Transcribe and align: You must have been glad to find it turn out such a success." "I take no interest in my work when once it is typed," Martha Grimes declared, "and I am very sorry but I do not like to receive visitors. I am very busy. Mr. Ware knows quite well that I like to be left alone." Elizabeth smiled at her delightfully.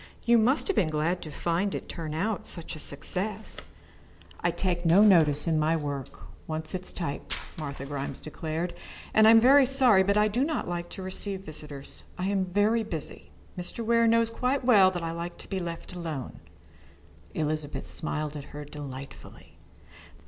You 0.25 0.39
must 0.39 0.65
have 0.67 0.75
been 0.75 0.89
glad 0.89 1.21
to 1.21 1.29
find 1.29 1.75
it 1.75 1.87
turn 1.87 2.15
out 2.15 2.47
such 2.47 2.75
a 2.75 2.79
success." 2.79 3.57
"I 4.39 4.49
take 4.49 4.83
no 4.83 5.03
interest 5.03 5.45
in 5.47 5.59
my 5.59 5.75
work 5.77 6.21
when 6.47 6.61
once 6.61 6.73
it 6.73 6.81
is 6.81 6.91
typed," 6.91 7.37
Martha 7.55 7.85
Grimes 7.85 8.19
declared, 8.19 8.73
"and 9.13 9.27
I 9.27 9.29
am 9.29 9.39
very 9.39 9.67
sorry 9.67 10.01
but 10.01 10.17
I 10.17 10.27
do 10.27 10.43
not 10.43 10.67
like 10.67 10.89
to 10.97 11.03
receive 11.03 11.41
visitors. 11.41 12.03
I 12.17 12.25
am 12.29 12.45
very 12.45 12.81
busy. 12.83 13.29
Mr. 13.55 13.85
Ware 13.85 14.07
knows 14.07 14.31
quite 14.31 14.65
well 14.65 14.89
that 14.89 15.03
I 15.03 15.11
like 15.11 15.37
to 15.37 15.47
be 15.47 15.59
left 15.59 15.93
alone." 15.93 16.39
Elizabeth 17.35 17.85
smiled 17.87 18.35
at 18.35 18.45
her 18.55 18.65
delightfully. 18.65 19.59